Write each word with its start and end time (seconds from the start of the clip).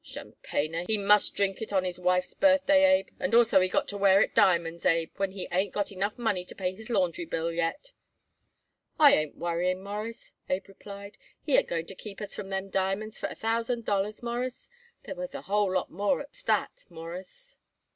Tchampanyer 0.03 0.85
he 0.87 0.97
must 0.97 1.35
drink 1.35 1.61
it 1.61 1.71
on 1.71 1.83
his 1.83 1.99
wife's 1.99 2.33
birthday, 2.33 2.85
Abe, 2.97 3.09
and 3.19 3.35
also 3.35 3.59
he 3.61 3.67
got 3.69 3.87
to 3.89 3.99
wear 3.99 4.19
it 4.19 4.33
diamonds, 4.33 4.83
Abe, 4.83 5.11
when 5.17 5.29
he 5.33 5.47
ain't 5.51 5.73
got 5.75 5.91
enough 5.91 6.17
money 6.17 6.43
to 6.43 6.55
pay 6.55 6.73
his 6.73 6.89
laundry 6.89 7.23
bill 7.25 7.51
yet." 7.51 7.91
"I 8.99 9.13
ain't 9.13 9.37
worrying, 9.37 9.83
Mawruss," 9.83 10.33
Abe 10.49 10.69
replied. 10.69 11.19
"He 11.43 11.55
ain't 11.55 11.67
going 11.67 11.85
to 11.85 11.93
let 11.93 11.99
us 12.19 12.33
keep 12.33 12.47
them 12.49 12.69
diamonds 12.71 13.19
for 13.19 13.27
a 13.29 13.35
thousand 13.35 13.85
dollars, 13.85 14.23
Mawruss. 14.23 14.69
They're 15.03 15.13
worth 15.13 15.35
a 15.35 15.43
whole 15.43 15.71
lot 15.71 15.91
more 15.91 16.23
as 16.23 16.41
that, 16.47 16.85
Mawruss." 16.89 17.57